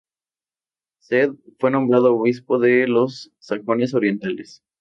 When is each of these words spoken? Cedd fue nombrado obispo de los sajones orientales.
Cedd 1.03 1.35
fue 1.59 1.69
nombrado 1.69 2.15
obispo 2.15 2.57
de 2.57 2.87
los 2.87 3.29
sajones 3.37 3.93
orientales. 3.93 4.63